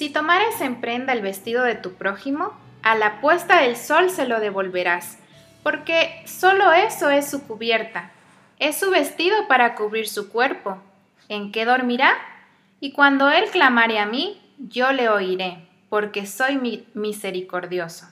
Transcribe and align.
Si 0.00 0.08
tomares 0.08 0.62
en 0.62 0.80
prenda 0.80 1.12
el 1.12 1.20
vestido 1.20 1.62
de 1.62 1.74
tu 1.74 1.92
prójimo, 1.92 2.54
a 2.82 2.94
la 2.94 3.20
puesta 3.20 3.60
del 3.60 3.76
sol 3.76 4.08
se 4.08 4.26
lo 4.26 4.40
devolverás, 4.40 5.18
porque 5.62 6.22
solo 6.24 6.72
eso 6.72 7.10
es 7.10 7.30
su 7.30 7.46
cubierta, 7.46 8.10
es 8.58 8.78
su 8.78 8.90
vestido 8.90 9.46
para 9.46 9.74
cubrir 9.74 10.08
su 10.08 10.30
cuerpo. 10.30 10.78
¿En 11.28 11.52
qué 11.52 11.66
dormirá? 11.66 12.14
Y 12.80 12.92
cuando 12.92 13.28
él 13.28 13.44
clamare 13.50 13.98
a 13.98 14.06
mí, 14.06 14.40
yo 14.56 14.90
le 14.92 15.10
oiré, 15.10 15.68
porque 15.90 16.24
soy 16.24 16.86
misericordioso. 16.94 18.06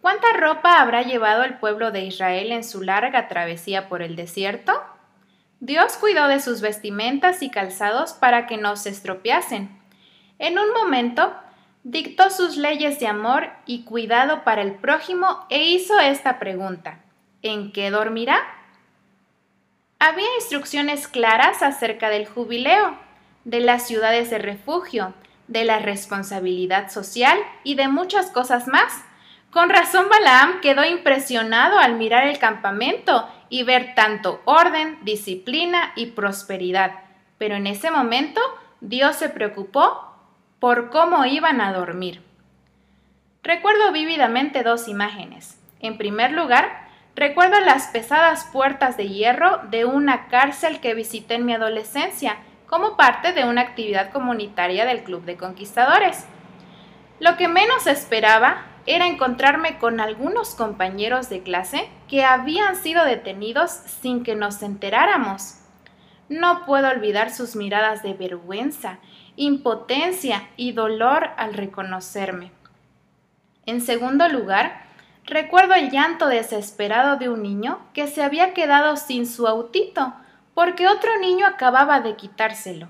¿Cuánta 0.00 0.32
ropa 0.32 0.80
habrá 0.80 1.02
llevado 1.02 1.44
el 1.44 1.58
pueblo 1.58 1.90
de 1.90 2.06
Israel 2.06 2.52
en 2.52 2.64
su 2.64 2.80
larga 2.80 3.28
travesía 3.28 3.90
por 3.90 4.00
el 4.00 4.16
desierto? 4.16 4.72
Dios 5.60 5.98
cuidó 5.98 6.26
de 6.26 6.40
sus 6.40 6.62
vestimentas 6.62 7.42
y 7.42 7.50
calzados 7.50 8.14
para 8.14 8.46
que 8.46 8.56
no 8.56 8.76
se 8.76 8.88
estropeasen. 8.88 9.78
En 10.40 10.58
un 10.58 10.72
momento, 10.72 11.34
dictó 11.84 12.30
sus 12.30 12.56
leyes 12.56 12.98
de 12.98 13.06
amor 13.06 13.50
y 13.66 13.84
cuidado 13.84 14.42
para 14.42 14.62
el 14.62 14.74
prójimo 14.74 15.44
e 15.50 15.64
hizo 15.64 16.00
esta 16.00 16.38
pregunta. 16.38 16.98
¿En 17.42 17.72
qué 17.72 17.90
dormirá? 17.90 18.40
Había 19.98 20.34
instrucciones 20.36 21.08
claras 21.08 21.62
acerca 21.62 22.08
del 22.08 22.26
jubileo, 22.26 22.96
de 23.44 23.60
las 23.60 23.86
ciudades 23.86 24.30
de 24.30 24.38
refugio, 24.38 25.12
de 25.46 25.64
la 25.64 25.78
responsabilidad 25.78 26.90
social 26.90 27.38
y 27.62 27.74
de 27.74 27.88
muchas 27.88 28.30
cosas 28.30 28.66
más. 28.66 29.04
Con 29.50 29.68
razón 29.68 30.08
Balaam 30.08 30.62
quedó 30.62 30.86
impresionado 30.86 31.78
al 31.78 31.96
mirar 31.96 32.26
el 32.26 32.38
campamento 32.38 33.28
y 33.50 33.64
ver 33.64 33.94
tanto 33.94 34.40
orden, 34.46 34.98
disciplina 35.02 35.92
y 35.96 36.06
prosperidad. 36.06 36.92
Pero 37.36 37.56
en 37.56 37.66
ese 37.66 37.90
momento 37.90 38.40
Dios 38.80 39.16
se 39.16 39.28
preocupó 39.28 40.09
por 40.60 40.90
cómo 40.90 41.24
iban 41.24 41.60
a 41.60 41.72
dormir. 41.72 42.22
Recuerdo 43.42 43.92
vívidamente 43.92 44.62
dos 44.62 44.86
imágenes. 44.86 45.58
En 45.80 45.96
primer 45.96 46.32
lugar, 46.32 46.86
recuerdo 47.16 47.58
las 47.60 47.86
pesadas 47.88 48.44
puertas 48.52 48.98
de 48.98 49.08
hierro 49.08 49.62
de 49.70 49.86
una 49.86 50.28
cárcel 50.28 50.80
que 50.80 50.94
visité 50.94 51.34
en 51.34 51.46
mi 51.46 51.54
adolescencia 51.54 52.36
como 52.66 52.98
parte 52.98 53.32
de 53.32 53.44
una 53.44 53.62
actividad 53.62 54.12
comunitaria 54.12 54.84
del 54.84 55.02
Club 55.02 55.24
de 55.24 55.38
Conquistadores. 55.38 56.26
Lo 57.18 57.38
que 57.38 57.48
menos 57.48 57.86
esperaba 57.86 58.66
era 58.86 59.06
encontrarme 59.06 59.78
con 59.78 59.98
algunos 59.98 60.54
compañeros 60.54 61.30
de 61.30 61.42
clase 61.42 61.88
que 62.08 62.24
habían 62.24 62.76
sido 62.76 63.04
detenidos 63.04 63.70
sin 63.70 64.22
que 64.22 64.36
nos 64.36 64.62
enteráramos. 64.62 65.56
No 66.30 66.64
puedo 66.64 66.88
olvidar 66.88 67.32
sus 67.32 67.56
miradas 67.56 68.04
de 68.04 68.14
vergüenza, 68.14 69.00
impotencia 69.34 70.48
y 70.56 70.70
dolor 70.70 71.30
al 71.36 71.54
reconocerme. 71.54 72.52
En 73.66 73.80
segundo 73.80 74.28
lugar, 74.28 74.84
recuerdo 75.24 75.74
el 75.74 75.90
llanto 75.90 76.28
desesperado 76.28 77.16
de 77.16 77.28
un 77.28 77.42
niño 77.42 77.80
que 77.94 78.06
se 78.06 78.22
había 78.22 78.54
quedado 78.54 78.96
sin 78.96 79.26
su 79.26 79.48
autito 79.48 80.14
porque 80.54 80.86
otro 80.86 81.18
niño 81.18 81.48
acababa 81.48 82.00
de 82.00 82.14
quitárselo. 82.14 82.86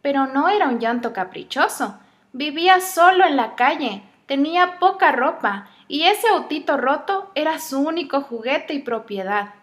Pero 0.00 0.28
no 0.28 0.48
era 0.48 0.68
un 0.68 0.78
llanto 0.78 1.12
caprichoso. 1.12 1.98
Vivía 2.32 2.80
solo 2.80 3.24
en 3.24 3.36
la 3.36 3.56
calle, 3.56 4.04
tenía 4.26 4.78
poca 4.78 5.10
ropa 5.10 5.68
y 5.88 6.04
ese 6.04 6.28
autito 6.28 6.76
roto 6.76 7.32
era 7.34 7.58
su 7.58 7.80
único 7.80 8.20
juguete 8.20 8.74
y 8.74 8.78
propiedad. 8.78 9.54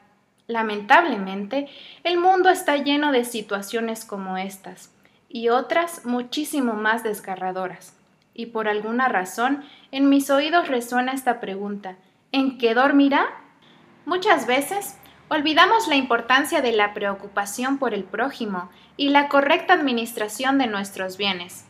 Lamentablemente, 0.48 1.70
el 2.04 2.18
mundo 2.18 2.50
está 2.50 2.78
lleno 2.78 3.12
de 3.12 3.24
situaciones 3.24 4.04
como 4.04 4.38
estas 4.38 4.92
y 5.30 5.50
otras 5.50 6.06
muchísimo 6.06 6.74
más 6.74 7.04
desgarradoras. 7.04 7.96
Y 8.34 8.48
por 8.48 8.68
alguna 8.68 9.08
razón, 9.08 9.64
en 9.92 10.10
mis 10.10 10.30
oídos 10.30 10.68
resuena 10.68 11.14
esta 11.14 11.40
pregunta, 11.40 11.96
¿en 12.32 12.58
qué 12.58 12.74
dormirá? 12.74 13.28
Muchas 14.06 14.48
veces 14.48 14.98
olvidamos 15.30 15.88
la 15.88 15.96
importancia 15.96 16.62
de 16.62 16.74
la 16.74 16.94
preocupación 16.94 17.78
por 17.78 17.94
el 17.94 18.04
prójimo 18.04 18.70
y 18.98 19.10
la 19.10 19.30
correcta 19.30 19.74
administración 19.74 20.58
de 20.58 20.68
nuestros 20.68 21.18
bienes. 21.18 21.66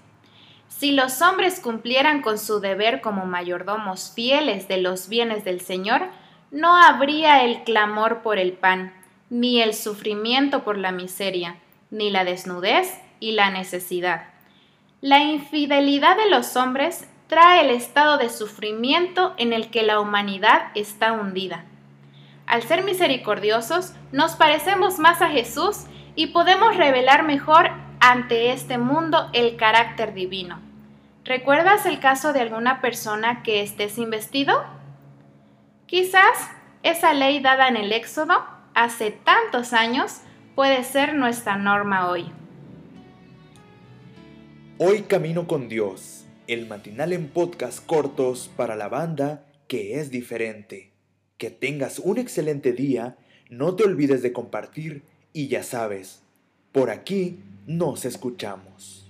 Si 0.67 0.91
los 0.91 1.21
hombres 1.21 1.59
cumplieran 1.59 2.21
con 2.21 2.39
su 2.39 2.59
deber 2.59 3.01
como 3.01 3.25
mayordomos 3.25 4.11
fieles 4.13 4.67
de 4.67 4.77
los 4.77 5.07
bienes 5.07 5.43
del 5.43 5.61
Señor, 5.61 6.09
no 6.53 6.77
habría 6.77 7.43
el 7.43 7.63
clamor 7.63 8.21
por 8.21 8.37
el 8.37 8.53
pan, 8.53 8.93
ni 9.31 9.59
el 9.59 9.73
sufrimiento 9.73 10.63
por 10.63 10.77
la 10.77 10.91
miseria, 10.91 11.55
ni 11.89 12.11
la 12.11 12.23
desnudez 12.23 13.01
y 13.19 13.31
la 13.31 13.49
necesidad. 13.49 14.27
La 15.01 15.23
infidelidad 15.23 16.15
de 16.15 16.29
los 16.29 16.55
hombres 16.55 17.09
trae 17.25 17.61
el 17.61 17.71
estado 17.71 18.19
de 18.19 18.29
sufrimiento 18.29 19.33
en 19.37 19.51
el 19.51 19.71
que 19.71 19.81
la 19.81 19.99
humanidad 19.99 20.67
está 20.75 21.13
hundida. 21.13 21.65
Al 22.45 22.61
ser 22.61 22.83
misericordiosos, 22.83 23.93
nos 24.11 24.33
parecemos 24.35 24.99
más 24.99 25.23
a 25.23 25.29
Jesús 25.29 25.85
y 26.15 26.27
podemos 26.27 26.77
revelar 26.77 27.23
mejor 27.23 27.71
ante 27.99 28.51
este 28.51 28.77
mundo 28.77 29.27
el 29.33 29.55
carácter 29.55 30.13
divino. 30.13 30.59
¿Recuerdas 31.25 31.87
el 31.87 31.99
caso 31.99 32.31
de 32.31 32.41
alguna 32.41 32.79
persona 32.79 33.41
que 33.41 33.63
esté 33.63 33.89
sin 33.89 34.11
vestido? 34.11 34.63
Quizás 35.85 36.49
esa 36.81 37.13
ley 37.13 37.39
dada 37.39 37.67
en 37.67 37.75
el 37.75 37.91
Éxodo 37.91 38.33
hace 38.73 39.11
tantos 39.11 39.73
años 39.73 40.21
puede 40.55 40.83
ser 40.83 41.13
nuestra 41.13 41.57
norma 41.57 42.09
hoy. 42.09 42.31
Hoy 44.77 45.01
Camino 45.03 45.45
con 45.45 45.67
Dios, 45.67 46.25
el 46.47 46.67
matinal 46.67 47.13
en 47.13 47.27
podcast 47.27 47.85
cortos 47.85 48.49
para 48.55 48.75
la 48.75 48.87
banda 48.87 49.45
que 49.67 49.99
es 49.99 50.09
diferente. 50.09 50.93
Que 51.37 51.49
tengas 51.49 51.99
un 51.99 52.17
excelente 52.17 52.71
día, 52.71 53.17
no 53.49 53.75
te 53.75 53.83
olvides 53.83 54.21
de 54.21 54.31
compartir 54.31 55.03
y 55.33 55.49
ya 55.49 55.63
sabes, 55.63 56.23
por 56.71 56.91
aquí 56.91 57.39
nos 57.67 58.05
escuchamos. 58.05 59.02